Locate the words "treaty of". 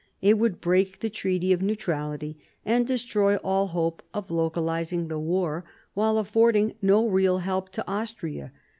1.11-1.61